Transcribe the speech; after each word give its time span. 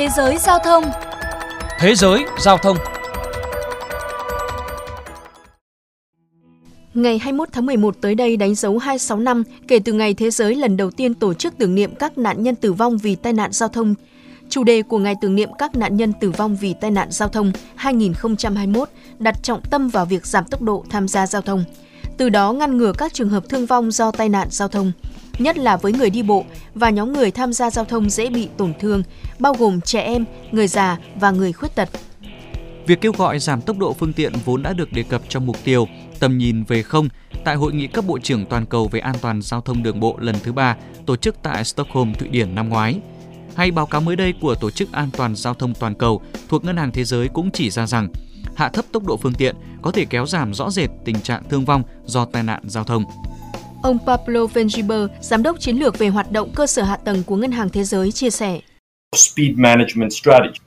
Thế 0.00 0.08
giới 0.16 0.38
giao 0.38 0.58
thông. 0.64 0.84
Thế 1.78 1.94
giới 1.94 2.24
giao 2.38 2.58
thông. 2.58 2.76
Ngày 6.94 7.18
21 7.18 7.48
tháng 7.52 7.66
11 7.66 7.96
tới 8.00 8.14
đây 8.14 8.36
đánh 8.36 8.54
dấu 8.54 8.78
26 8.78 9.18
năm 9.18 9.42
kể 9.68 9.78
từ 9.84 9.92
ngày 9.92 10.14
thế 10.14 10.30
giới 10.30 10.54
lần 10.54 10.76
đầu 10.76 10.90
tiên 10.90 11.14
tổ 11.14 11.34
chức 11.34 11.58
tưởng 11.58 11.74
niệm 11.74 11.94
các 11.94 12.18
nạn 12.18 12.42
nhân 12.42 12.54
tử 12.54 12.72
vong 12.72 12.98
vì 12.98 13.14
tai 13.14 13.32
nạn 13.32 13.52
giao 13.52 13.68
thông. 13.68 13.94
Chủ 14.48 14.64
đề 14.64 14.82
của 14.82 14.98
ngày 14.98 15.14
tưởng 15.20 15.34
niệm 15.34 15.50
các 15.58 15.76
nạn 15.76 15.96
nhân 15.96 16.12
tử 16.20 16.30
vong 16.30 16.56
vì 16.56 16.74
tai 16.80 16.90
nạn 16.90 17.08
giao 17.10 17.28
thông 17.28 17.52
2021 17.74 18.88
đặt 19.18 19.42
trọng 19.42 19.60
tâm 19.70 19.88
vào 19.88 20.04
việc 20.04 20.26
giảm 20.26 20.44
tốc 20.44 20.62
độ 20.62 20.84
tham 20.90 21.08
gia 21.08 21.26
giao 21.26 21.42
thông, 21.42 21.64
từ 22.16 22.28
đó 22.28 22.52
ngăn 22.52 22.76
ngừa 22.76 22.92
các 22.98 23.14
trường 23.14 23.28
hợp 23.28 23.44
thương 23.48 23.66
vong 23.66 23.90
do 23.90 24.10
tai 24.10 24.28
nạn 24.28 24.48
giao 24.50 24.68
thông, 24.68 24.92
nhất 25.40 25.58
là 25.58 25.76
với 25.76 25.92
người 25.92 26.10
đi 26.10 26.22
bộ 26.22 26.44
và 26.74 26.90
nhóm 26.90 27.12
người 27.12 27.30
tham 27.30 27.52
gia 27.52 27.70
giao 27.70 27.84
thông 27.84 28.10
dễ 28.10 28.30
bị 28.30 28.48
tổn 28.56 28.72
thương, 28.80 29.02
bao 29.38 29.54
gồm 29.54 29.80
trẻ 29.80 30.00
em, 30.00 30.24
người 30.52 30.66
già 30.66 30.98
và 31.16 31.30
người 31.30 31.52
khuyết 31.52 31.74
tật. 31.74 31.88
Việc 32.86 33.00
kêu 33.00 33.12
gọi 33.12 33.38
giảm 33.38 33.60
tốc 33.60 33.78
độ 33.78 33.92
phương 33.92 34.12
tiện 34.12 34.32
vốn 34.44 34.62
đã 34.62 34.72
được 34.72 34.92
đề 34.92 35.02
cập 35.02 35.22
trong 35.28 35.46
mục 35.46 35.56
tiêu 35.64 35.86
tầm 36.20 36.38
nhìn 36.38 36.64
về 36.64 36.82
không 36.82 37.08
tại 37.44 37.56
hội 37.56 37.72
nghị 37.72 37.86
cấp 37.86 38.04
bộ 38.06 38.18
trưởng 38.18 38.46
toàn 38.46 38.66
cầu 38.66 38.88
về 38.88 39.00
an 39.00 39.14
toàn 39.20 39.42
giao 39.42 39.60
thông 39.60 39.82
đường 39.82 40.00
bộ 40.00 40.16
lần 40.20 40.36
thứ 40.42 40.52
ba 40.52 40.76
tổ 41.06 41.16
chức 41.16 41.36
tại 41.42 41.64
Stockholm, 41.64 42.12
Thụy 42.12 42.28
Điển 42.28 42.54
năm 42.54 42.68
ngoái. 42.68 43.00
Hay 43.54 43.70
báo 43.70 43.86
cáo 43.86 44.00
mới 44.00 44.16
đây 44.16 44.34
của 44.40 44.54
Tổ 44.54 44.70
chức 44.70 44.92
An 44.92 45.10
toàn 45.16 45.36
Giao 45.36 45.54
thông 45.54 45.74
Toàn 45.74 45.94
cầu 45.94 46.22
thuộc 46.48 46.64
Ngân 46.64 46.76
hàng 46.76 46.92
Thế 46.92 47.04
giới 47.04 47.28
cũng 47.28 47.50
chỉ 47.50 47.70
ra 47.70 47.86
rằng 47.86 48.08
hạ 48.56 48.68
thấp 48.68 48.84
tốc 48.92 49.06
độ 49.06 49.16
phương 49.16 49.34
tiện 49.34 49.56
có 49.82 49.90
thể 49.90 50.04
kéo 50.04 50.26
giảm 50.26 50.54
rõ 50.54 50.70
rệt 50.70 50.90
tình 51.04 51.20
trạng 51.20 51.42
thương 51.48 51.64
vong 51.64 51.82
do 52.04 52.24
tai 52.24 52.42
nạn 52.42 52.62
giao 52.66 52.84
thông. 52.84 53.04
Ông 53.82 53.98
Pablo 54.06 54.46
Vengiber, 54.46 55.00
giám 55.20 55.42
đốc 55.42 55.60
chiến 55.60 55.76
lược 55.76 55.98
về 55.98 56.08
hoạt 56.08 56.32
động 56.32 56.52
cơ 56.54 56.66
sở 56.66 56.82
hạ 56.82 56.96
tầng 56.96 57.22
của 57.26 57.36
Ngân 57.36 57.52
hàng 57.52 57.68
Thế 57.68 57.84
giới 57.84 58.12
chia 58.12 58.30
sẻ. 58.30 58.60
Speed 59.16 59.50
management 59.56 60.12
strategy 60.12 60.58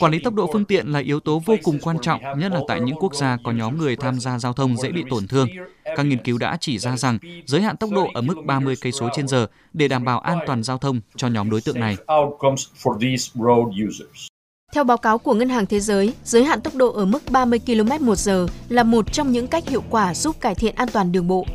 Quản 0.00 0.12
lý 0.12 0.18
tốc 0.18 0.34
độ 0.34 0.50
phương 0.52 0.64
tiện 0.64 0.86
là 0.86 0.98
yếu 0.98 1.20
tố 1.20 1.42
vô 1.46 1.56
cùng 1.62 1.78
quan 1.82 1.98
trọng, 2.02 2.20
nhất 2.38 2.52
là 2.52 2.60
tại 2.68 2.80
những 2.80 2.96
quốc 3.00 3.14
gia 3.14 3.38
có 3.44 3.52
nhóm 3.52 3.78
người 3.78 3.96
tham 3.96 4.20
gia 4.20 4.38
giao 4.38 4.52
thông 4.52 4.76
dễ 4.76 4.92
bị 4.92 5.04
tổn 5.10 5.26
thương. 5.28 5.48
Các 5.96 6.02
nghiên 6.02 6.22
cứu 6.22 6.38
đã 6.38 6.56
chỉ 6.60 6.78
ra 6.78 6.96
rằng 6.96 7.18
giới 7.46 7.62
hạn 7.62 7.76
tốc 7.76 7.90
độ 7.90 8.08
ở 8.14 8.20
mức 8.22 8.34
30 8.44 8.74
cây 8.80 8.92
số 8.92 9.08
trên 9.14 9.28
giờ 9.28 9.46
để 9.72 9.88
đảm 9.88 10.04
bảo 10.04 10.20
an 10.20 10.38
toàn 10.46 10.62
giao 10.62 10.78
thông 10.78 11.00
cho 11.16 11.28
nhóm 11.28 11.50
đối 11.50 11.60
tượng 11.60 11.80
này. 11.80 11.96
Theo 14.72 14.84
báo 14.84 14.96
cáo 14.96 15.18
của 15.18 15.34
Ngân 15.34 15.48
hàng 15.48 15.66
Thế 15.66 15.80
giới, 15.80 16.14
giới 16.24 16.44
hạn 16.44 16.60
tốc 16.60 16.74
độ 16.74 16.92
ở 16.92 17.04
mức 17.04 17.22
30 17.30 17.60
km 17.66 18.06
một 18.06 18.18
giờ 18.18 18.46
là 18.68 18.82
một 18.82 19.12
trong 19.12 19.32
những 19.32 19.46
cách 19.46 19.68
hiệu 19.68 19.82
quả 19.90 20.14
giúp 20.14 20.40
cải 20.40 20.54
thiện 20.54 20.74
an 20.74 20.88
toàn 20.92 21.12
đường 21.12 21.28
bộ. 21.28 21.46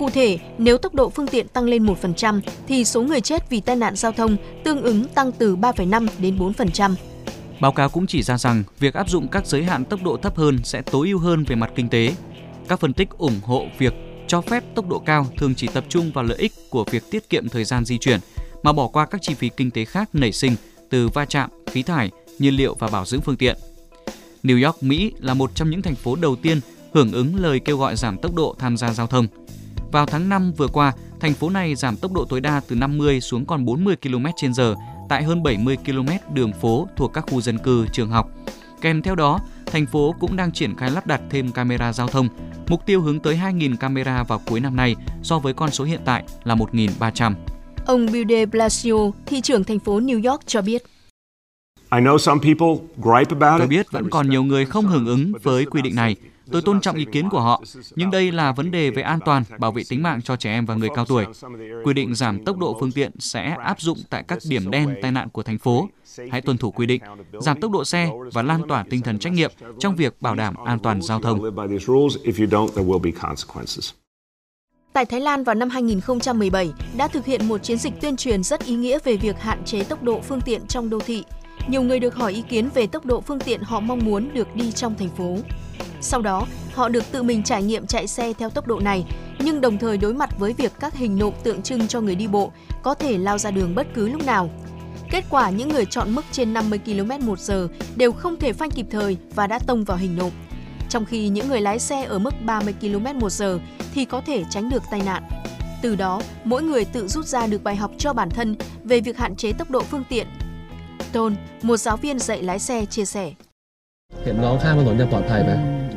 Cụ 0.00 0.10
thể, 0.10 0.38
nếu 0.58 0.78
tốc 0.78 0.94
độ 0.94 1.10
phương 1.10 1.26
tiện 1.26 1.48
tăng 1.48 1.64
lên 1.64 1.86
1% 1.86 2.40
thì 2.68 2.84
số 2.84 3.02
người 3.02 3.20
chết 3.20 3.50
vì 3.50 3.60
tai 3.60 3.76
nạn 3.76 3.96
giao 3.96 4.12
thông 4.12 4.36
tương 4.64 4.82
ứng 4.82 5.04
tăng 5.04 5.32
từ 5.32 5.56
3,5 5.56 6.06
đến 6.18 6.38
4%. 6.38 6.94
Báo 7.60 7.72
cáo 7.72 7.88
cũng 7.88 8.06
chỉ 8.06 8.22
ra 8.22 8.38
rằng 8.38 8.62
việc 8.78 8.94
áp 8.94 9.10
dụng 9.10 9.28
các 9.28 9.46
giới 9.46 9.64
hạn 9.64 9.84
tốc 9.84 10.02
độ 10.04 10.16
thấp 10.16 10.36
hơn 10.36 10.58
sẽ 10.64 10.82
tối 10.82 11.08
ưu 11.08 11.18
hơn 11.18 11.44
về 11.44 11.56
mặt 11.56 11.70
kinh 11.74 11.88
tế. 11.88 12.14
Các 12.68 12.80
phân 12.80 12.92
tích 12.92 13.08
ủng 13.18 13.40
hộ 13.42 13.66
việc 13.78 13.94
cho 14.26 14.40
phép 14.40 14.64
tốc 14.74 14.88
độ 14.88 14.98
cao 14.98 15.26
thường 15.36 15.54
chỉ 15.54 15.66
tập 15.66 15.84
trung 15.88 16.10
vào 16.14 16.24
lợi 16.24 16.38
ích 16.38 16.52
của 16.70 16.84
việc 16.90 17.02
tiết 17.10 17.28
kiệm 17.28 17.48
thời 17.48 17.64
gian 17.64 17.84
di 17.84 17.98
chuyển 17.98 18.20
mà 18.62 18.72
bỏ 18.72 18.88
qua 18.88 19.06
các 19.06 19.22
chi 19.22 19.34
phí 19.34 19.50
kinh 19.56 19.70
tế 19.70 19.84
khác 19.84 20.08
nảy 20.12 20.32
sinh 20.32 20.56
từ 20.90 21.08
va 21.08 21.24
chạm, 21.24 21.50
khí 21.66 21.82
thải, 21.82 22.10
nhiên 22.38 22.54
liệu 22.54 22.74
và 22.78 22.88
bảo 22.88 23.04
dưỡng 23.04 23.20
phương 23.20 23.36
tiện. 23.36 23.56
New 24.42 24.66
York, 24.66 24.82
Mỹ 24.82 25.12
là 25.18 25.34
một 25.34 25.50
trong 25.54 25.70
những 25.70 25.82
thành 25.82 25.94
phố 25.94 26.16
đầu 26.16 26.36
tiên 26.36 26.60
hưởng 26.92 27.12
ứng 27.12 27.40
lời 27.40 27.60
kêu 27.60 27.78
gọi 27.78 27.96
giảm 27.96 28.18
tốc 28.18 28.34
độ 28.34 28.56
tham 28.58 28.76
gia 28.76 28.92
giao 28.92 29.06
thông. 29.06 29.26
Vào 29.92 30.06
tháng 30.06 30.28
5 30.28 30.52
vừa 30.52 30.68
qua, 30.68 30.92
thành 31.20 31.34
phố 31.34 31.50
này 31.50 31.74
giảm 31.74 31.96
tốc 31.96 32.12
độ 32.12 32.24
tối 32.24 32.40
đa 32.40 32.60
từ 32.68 32.76
50 32.76 33.20
xuống 33.20 33.46
còn 33.46 33.64
40 33.64 33.96
km/h 34.02 34.74
tại 35.08 35.22
hơn 35.22 35.42
70 35.42 35.76
km 35.86 36.34
đường 36.34 36.52
phố 36.52 36.88
thuộc 36.96 37.12
các 37.12 37.24
khu 37.30 37.40
dân 37.40 37.58
cư, 37.58 37.86
trường 37.92 38.10
học. 38.10 38.30
Kèm 38.80 39.02
theo 39.02 39.14
đó, 39.14 39.40
thành 39.66 39.86
phố 39.86 40.14
cũng 40.20 40.36
đang 40.36 40.52
triển 40.52 40.76
khai 40.76 40.90
lắp 40.90 41.06
đặt 41.06 41.20
thêm 41.30 41.52
camera 41.52 41.92
giao 41.92 42.08
thông, 42.08 42.28
mục 42.68 42.86
tiêu 42.86 43.00
hướng 43.00 43.20
tới 43.20 43.36
2.000 43.36 43.76
camera 43.76 44.22
vào 44.22 44.40
cuối 44.46 44.60
năm 44.60 44.76
nay 44.76 44.96
so 45.22 45.38
với 45.38 45.54
con 45.54 45.70
số 45.70 45.84
hiện 45.84 46.00
tại 46.04 46.24
là 46.44 46.54
1.300. 46.54 47.34
Ông 47.86 48.12
Bill 48.12 48.30
de 48.30 48.46
Blasio, 48.46 48.94
thị 49.26 49.40
trưởng 49.40 49.64
thành 49.64 49.78
phố 49.78 50.00
New 50.00 50.30
York 50.30 50.46
cho 50.46 50.62
biết. 50.62 50.82
Tôi 53.58 53.66
biết 53.68 53.92
vẫn 53.92 54.10
còn 54.10 54.30
nhiều 54.30 54.42
người 54.42 54.66
không 54.66 54.86
hưởng 54.86 55.06
ứng 55.06 55.32
với 55.42 55.64
quy 55.64 55.82
định 55.82 55.94
này, 55.94 56.16
Tôi 56.52 56.62
tôn 56.62 56.80
trọng 56.80 56.96
ý 56.96 57.04
kiến 57.12 57.30
của 57.30 57.40
họ, 57.40 57.62
nhưng 57.96 58.10
đây 58.10 58.32
là 58.32 58.52
vấn 58.52 58.70
đề 58.70 58.90
về 58.90 59.02
an 59.02 59.18
toàn, 59.24 59.44
bảo 59.58 59.72
vệ 59.72 59.82
tính 59.88 60.02
mạng 60.02 60.22
cho 60.22 60.36
trẻ 60.36 60.50
em 60.50 60.66
và 60.66 60.74
người 60.74 60.88
cao 60.94 61.04
tuổi. 61.04 61.24
Quy 61.84 61.94
định 61.94 62.14
giảm 62.14 62.44
tốc 62.44 62.58
độ 62.58 62.76
phương 62.80 62.92
tiện 62.92 63.10
sẽ 63.18 63.56
áp 63.64 63.80
dụng 63.80 63.98
tại 64.10 64.24
các 64.28 64.38
điểm 64.48 64.70
đen 64.70 64.94
tai 65.02 65.12
nạn 65.12 65.28
của 65.28 65.42
thành 65.42 65.58
phố. 65.58 65.88
Hãy 66.30 66.40
tuân 66.40 66.58
thủ 66.58 66.70
quy 66.70 66.86
định, 66.86 67.02
giảm 67.40 67.60
tốc 67.60 67.70
độ 67.70 67.84
xe 67.84 68.10
và 68.32 68.42
lan 68.42 68.62
tỏa 68.68 68.84
tinh 68.90 69.02
thần 69.02 69.18
trách 69.18 69.32
nhiệm 69.32 69.52
trong 69.78 69.96
việc 69.96 70.22
bảo 70.22 70.34
đảm 70.34 70.54
an 70.64 70.78
toàn 70.78 71.02
giao 71.02 71.20
thông. 71.20 71.40
Tại 74.92 75.06
Thái 75.06 75.20
Lan 75.20 75.44
vào 75.44 75.54
năm 75.54 75.70
2017 75.70 76.72
đã 76.96 77.08
thực 77.08 77.26
hiện 77.26 77.48
một 77.48 77.58
chiến 77.58 77.78
dịch 77.78 77.92
tuyên 78.00 78.16
truyền 78.16 78.42
rất 78.42 78.64
ý 78.64 78.74
nghĩa 78.74 78.98
về 79.04 79.16
việc 79.16 79.40
hạn 79.40 79.64
chế 79.64 79.84
tốc 79.84 80.02
độ 80.02 80.20
phương 80.20 80.40
tiện 80.40 80.66
trong 80.66 80.90
đô 80.90 81.00
thị. 81.00 81.24
Nhiều 81.68 81.82
người 81.82 81.98
được 81.98 82.14
hỏi 82.14 82.32
ý 82.32 82.42
kiến 82.48 82.68
về 82.74 82.86
tốc 82.86 83.06
độ 83.06 83.20
phương 83.20 83.40
tiện 83.40 83.60
họ 83.62 83.80
mong 83.80 84.04
muốn 84.04 84.34
được 84.34 84.56
đi 84.56 84.72
trong 84.72 84.94
thành 84.98 85.08
phố. 85.08 85.36
Sau 86.00 86.22
đó, 86.22 86.46
họ 86.74 86.88
được 86.88 87.04
tự 87.12 87.22
mình 87.22 87.42
trải 87.42 87.62
nghiệm 87.62 87.86
chạy 87.86 88.06
xe 88.06 88.32
theo 88.32 88.50
tốc 88.50 88.66
độ 88.66 88.80
này, 88.80 89.04
nhưng 89.38 89.60
đồng 89.60 89.78
thời 89.78 89.98
đối 89.98 90.14
mặt 90.14 90.38
với 90.38 90.52
việc 90.52 90.72
các 90.80 90.94
hình 90.94 91.18
nộm 91.18 91.34
tượng 91.42 91.62
trưng 91.62 91.88
cho 91.88 92.00
người 92.00 92.14
đi 92.14 92.26
bộ 92.26 92.52
có 92.82 92.94
thể 92.94 93.18
lao 93.18 93.38
ra 93.38 93.50
đường 93.50 93.74
bất 93.74 93.86
cứ 93.94 94.08
lúc 94.08 94.26
nào. 94.26 94.50
Kết 95.10 95.24
quả 95.30 95.50
những 95.50 95.68
người 95.68 95.84
chọn 95.84 96.14
mức 96.14 96.24
trên 96.32 96.52
50 96.52 96.78
km 96.84 97.26
một 97.26 97.38
giờ 97.38 97.68
đều 97.96 98.12
không 98.12 98.36
thể 98.36 98.52
phanh 98.52 98.70
kịp 98.70 98.86
thời 98.90 99.16
và 99.34 99.46
đã 99.46 99.58
tông 99.58 99.84
vào 99.84 99.96
hình 99.96 100.16
nộm. 100.16 100.30
Trong 100.88 101.04
khi 101.04 101.28
những 101.28 101.48
người 101.48 101.60
lái 101.60 101.78
xe 101.78 102.04
ở 102.04 102.18
mức 102.18 102.34
30 102.44 102.74
km 102.80 103.18
một 103.18 103.30
giờ 103.30 103.58
thì 103.94 104.04
có 104.04 104.20
thể 104.20 104.44
tránh 104.50 104.70
được 104.70 104.82
tai 104.90 105.02
nạn. 105.06 105.22
Từ 105.82 105.96
đó, 105.96 106.22
mỗi 106.44 106.62
người 106.62 106.84
tự 106.84 107.08
rút 107.08 107.26
ra 107.26 107.46
được 107.46 107.62
bài 107.62 107.76
học 107.76 107.90
cho 107.98 108.12
bản 108.12 108.30
thân 108.30 108.56
về 108.84 109.00
việc 109.00 109.18
hạn 109.18 109.36
chế 109.36 109.52
tốc 109.52 109.70
độ 109.70 109.80
phương 109.80 110.04
tiện. 110.08 110.26
Tôn, 111.12 111.36
một 111.62 111.76
giáo 111.76 111.96
viên 111.96 112.18
dạy 112.18 112.42
lái 112.42 112.58
xe 112.58 112.84
chia 112.84 113.04
sẻ. 113.04 113.32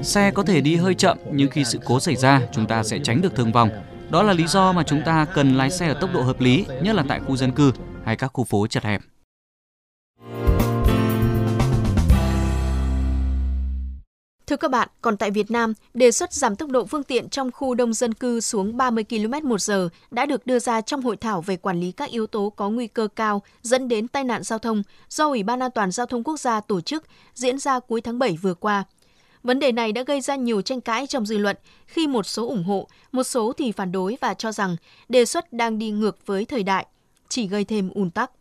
Xe 0.03 0.31
có 0.31 0.44
thể 0.44 0.62
đi 0.62 0.75
hơi 0.75 0.96
chậm 0.96 1.18
nhưng 1.31 1.50
khi 1.50 1.64
sự 1.66 1.80
cố 1.86 2.00
xảy 2.00 2.16
ra 2.16 2.41
chúng 2.52 2.66
ta 2.66 2.84
sẽ 2.84 3.00
tránh 3.03 3.22
được 3.22 3.36
thương 3.36 3.52
vong. 3.52 3.69
Đó 4.09 4.24
là 4.24 4.34
lý 4.34 4.47
do 4.47 4.72
mà 4.72 4.84
chúng 4.84 5.02
ta 5.06 5.25
cần 5.36 5.58
lái 5.58 5.72
xe 5.72 5.88
ở 5.88 5.94
tốc 5.94 6.09
độ 6.14 6.22
hợp 6.22 6.41
lý, 6.41 6.66
nhất 6.81 6.96
là 6.96 7.03
tại 7.09 7.19
khu 7.19 7.36
dân 7.36 7.52
cư 7.52 7.72
hay 8.06 8.16
các 8.16 8.31
khu 8.34 8.44
phố 8.44 8.68
chật 8.68 8.84
hẹp. 8.84 9.02
Thưa 14.47 14.58
các 14.58 14.72
bạn, 14.72 14.90
còn 15.02 15.18
tại 15.18 15.31
Việt 15.31 15.52
Nam, 15.52 15.74
đề 15.94 16.12
xuất 16.12 16.34
giảm 16.34 16.56
tốc 16.56 16.69
độ 16.69 16.86
phương 16.86 17.03
tiện 17.03 17.30
trong 17.30 17.52
khu 17.52 17.75
đông 17.75 17.94
dân 17.94 18.13
cư 18.13 18.42
xuống 18.42 18.78
30 18.78 19.03
km 19.09 19.50
một 19.50 19.62
giờ 19.62 19.90
đã 20.12 20.25
được 20.25 20.46
đưa 20.46 20.59
ra 20.59 20.81
trong 20.81 21.02
hội 21.02 21.18
thảo 21.18 21.42
về 21.42 21.58
quản 21.58 21.80
lý 21.80 21.92
các 21.92 22.09
yếu 22.09 22.28
tố 22.28 22.50
có 22.50 22.69
nguy 22.69 22.88
cơ 22.88 23.08
cao 23.16 23.42
dẫn 23.62 23.88
đến 23.88 24.08
tai 24.08 24.24
nạn 24.24 24.44
giao 24.44 24.59
thông 24.59 24.84
do 25.09 25.28
Ủy 25.28 25.44
ban 25.44 25.59
An 25.59 25.72
toàn 25.75 25.92
Giao 25.92 26.06
thông 26.06 26.24
Quốc 26.24 26.40
gia 26.40 26.62
tổ 26.62 26.81
chức 26.81 27.03
diễn 27.34 27.59
ra 27.59 27.80
cuối 27.80 28.02
tháng 28.02 28.19
7 28.19 28.38
vừa 28.42 28.53
qua. 28.53 28.84
Vấn 29.44 29.59
đề 29.59 29.72
này 29.72 29.92
đã 29.92 30.04
gây 30.08 30.22
ra 30.22 30.36
nhiều 30.36 30.62
tranh 30.62 30.81
cãi 30.81 31.08
trong 31.08 31.26
dư 31.26 31.38
luận 31.38 31.56
khi 31.86 32.08
một 32.08 32.24
số 32.24 32.48
ủng 32.48 32.64
hộ, 32.64 32.88
một 33.12 33.24
số 33.24 33.54
thì 33.58 33.72
phản 33.72 33.92
đối 33.92 34.18
và 34.22 34.34
cho 34.34 34.52
rằng 34.52 34.76
đề 35.09 35.26
xuất 35.26 35.54
đang 35.54 35.80
đi 35.80 35.92
ngược 35.92 36.28
với 36.28 36.46
thời 36.46 36.64
đại, 36.64 36.86
chỉ 37.28 37.48
gây 37.48 37.64
thêm 37.66 37.90
ùn 37.96 38.09
tắc. 38.09 38.31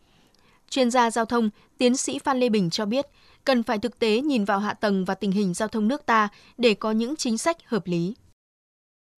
Chuyên 0.70 0.90
gia 0.90 1.10
giao 1.10 1.24
thông, 1.24 1.50
tiến 1.78 1.96
sĩ 1.96 2.18
Phan 2.18 2.40
Lê 2.40 2.48
Bình 2.48 2.70
cho 2.70 2.86
biết, 2.86 3.06
cần 3.44 3.62
phải 3.62 3.78
thực 3.78 3.98
tế 3.98 4.20
nhìn 4.20 4.44
vào 4.44 4.58
hạ 4.58 4.74
tầng 4.74 5.04
và 5.04 5.14
tình 5.14 5.32
hình 5.32 5.54
giao 5.54 5.68
thông 5.68 5.88
nước 5.88 6.06
ta 6.06 6.28
để 6.58 6.74
có 6.74 6.90
những 6.92 7.16
chính 7.16 7.38
sách 7.38 7.56
hợp 7.66 7.82
lý. 7.84 8.14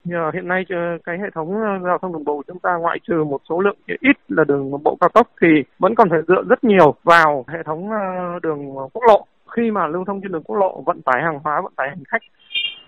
Nhờ 0.05 0.31
hiện 0.34 0.49
nay 0.49 0.65
ờ, 0.69 0.77
cái 1.05 1.19
hệ 1.19 1.31
thống 1.34 1.55
ờ, 1.55 1.78
giao 1.84 1.99
thông 1.99 2.12
đường 2.12 2.25
bộ 2.25 2.43
chúng 2.47 2.59
ta 2.59 2.77
ngoại 2.77 2.99
trừ 3.09 3.25
một 3.25 3.41
số 3.49 3.61
lượng 3.61 3.77
ít 3.87 4.16
là 4.28 4.45
đường 4.45 4.71
bộ 4.84 4.97
cao 5.01 5.11
tốc 5.15 5.31
thì 5.41 5.47
vẫn 5.78 5.95
còn 5.95 6.11
phải 6.11 6.21
dựa 6.28 6.43
rất 6.49 6.65
nhiều 6.65 6.95
vào 7.03 7.45
hệ 7.48 7.59
thống 7.66 7.91
ờ, 7.91 8.39
đường 8.42 8.75
quốc 8.92 9.03
lộ. 9.09 9.27
Khi 9.56 9.71
mà 9.71 9.86
lưu 9.86 10.04
thông 10.04 10.21
trên 10.21 10.33
đường 10.33 10.42
quốc 10.42 10.56
lộ 10.56 10.83
vận 10.86 11.03
tải 11.03 11.22
hàng 11.22 11.39
hóa, 11.45 11.60
vận 11.60 11.72
tải 11.77 11.89
hành 11.89 12.04
khách 12.09 12.22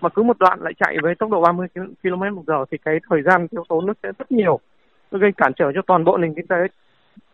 mà 0.01 0.09
cứ 0.09 0.23
một 0.23 0.39
đoạn 0.39 0.59
lại 0.61 0.73
chạy 0.79 0.97
với 1.01 1.15
tốc 1.15 1.29
độ 1.29 1.41
30 1.41 1.67
km 2.03 2.35
một 2.35 2.43
giờ 2.47 2.65
thì 2.71 2.77
cái 2.77 2.99
thời 3.09 3.21
gian 3.21 3.47
thiếu 3.47 3.63
tốn 3.69 3.85
nó 3.85 3.93
sẽ 4.03 4.11
rất 4.19 4.31
nhiều, 4.31 4.59
gây 5.11 5.31
cản 5.37 5.53
trở 5.53 5.71
cho 5.75 5.81
toàn 5.87 6.03
bộ 6.03 6.17
nền 6.17 6.33
kinh 6.35 6.47
tế. 6.47 6.55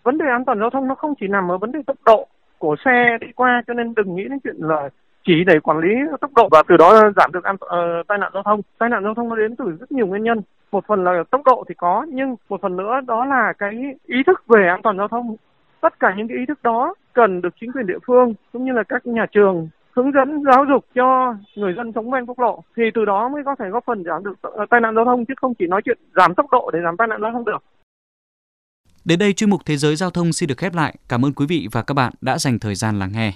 Vấn 0.04 0.18
đề 0.18 0.26
an 0.26 0.46
toàn 0.46 0.60
giao 0.60 0.70
thông 0.70 0.88
nó 0.88 0.96
không 0.96 1.14
chỉ 1.20 1.28
nằm 1.28 1.52
ở 1.52 1.58
vấn 1.58 1.72
đề 1.72 1.80
tốc 1.88 1.98
độ 2.06 2.28
của 2.58 2.76
xe 2.86 3.18
đi 3.22 3.28
qua 3.36 3.64
cho 3.68 3.74
nên 3.74 3.94
đừng 3.96 4.16
nghĩ 4.16 4.24
đến 4.24 4.40
chuyện 4.44 4.56
là 4.60 4.90
chỉ 5.26 5.44
để 5.48 5.60
quản 5.60 5.80
lý 5.80 5.90
tốc 6.22 6.32
độ 6.36 6.48
và 6.52 6.64
từ 6.68 6.78
đó 6.78 7.12
giảm 7.16 7.32
được 7.32 7.44
an 7.44 7.56
uh, 7.56 8.08
tai 8.08 8.18
nạn 8.18 8.32
giao 8.34 8.44
thông. 8.44 8.62
Tai 8.80 8.90
nạn 8.90 9.04
giao 9.04 9.14
thông 9.14 9.30
nó 9.30 9.36
đến 9.36 9.56
từ 9.56 9.66
rất 9.80 9.92
nhiều 9.92 10.08
nguyên 10.08 10.24
nhân. 10.24 10.42
Một 10.72 10.86
phần 10.88 11.04
là 11.04 11.24
tốc 11.32 11.42
độ 11.46 11.64
thì 11.70 11.76
có 11.78 12.06
nhưng 12.10 12.36
một 12.50 12.62
phần 12.62 12.78
nữa 12.78 13.00
đó 13.08 13.26
là 13.26 13.54
cái 13.58 13.96
ý 14.06 14.24
thức 14.28 14.44
về 14.48 14.68
an 14.68 14.82
toàn 14.82 14.98
giao 14.98 15.08
thông. 15.08 15.36
Tất 15.84 16.00
cả 16.00 16.14
những 16.18 16.28
cái 16.28 16.38
ý 16.38 16.46
thức 16.48 16.60
đó 16.64 16.94
cần 17.14 17.42
được 17.42 17.54
chính 17.62 17.72
quyền 17.72 17.88
địa 17.88 18.00
phương 18.08 18.34
cũng 18.54 18.66
như 18.66 18.72
là 18.72 18.84
các 18.90 19.08
nhà 19.08 19.26
trường 19.32 19.70
hướng 19.96 20.12
dẫn, 20.12 20.44
giáo 20.44 20.66
dục 20.70 20.86
cho 20.96 21.36
người 21.56 21.74
dân 21.78 21.92
sống 21.96 22.12
ven 22.12 22.26
quốc 22.26 22.40
lộ 22.40 22.64
thì 22.76 22.84
từ 22.94 23.06
đó 23.06 23.30
mới 23.30 23.44
có 23.46 23.56
thể 23.60 23.66
góp 23.70 23.84
phần 23.86 24.04
giảm 24.04 24.24
được 24.24 24.34
ờ, 24.42 24.66
tai 24.70 24.82
nạn 24.82 24.96
giao 24.96 25.06
thông 25.06 25.26
chứ 25.26 25.34
không 25.42 25.54
chỉ 25.60 25.68
nói 25.68 25.82
chuyện 25.86 25.98
giảm 26.16 26.36
tốc 26.36 26.46
độ 26.52 26.70
để 26.74 26.80
giảm 26.84 26.98
tai 26.98 27.08
nạn 27.08 27.22
giao 27.22 27.32
thông 27.32 27.46
được. 27.46 27.64
Đến 29.06 29.20
đây 29.20 29.34
chuyên 29.34 29.50
mục 29.50 29.62
Thế 29.66 29.78
giới 29.78 29.96
giao 29.96 30.10
thông 30.10 30.34
xin 30.34 30.48
được 30.48 30.58
khép 30.58 30.74
lại. 30.76 30.96
Cảm 31.10 31.26
ơn 31.26 31.34
quý 31.34 31.46
vị 31.50 31.68
và 31.72 31.84
các 31.84 31.94
bạn 31.94 32.14
đã 32.22 32.38
dành 32.38 32.60
thời 32.60 32.76
gian 32.76 33.00
lắng 33.00 33.10
nghe. 33.14 33.32